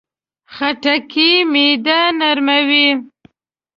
خټکی 0.53 1.31
معده 1.51 1.99
نرموي. 2.19 2.87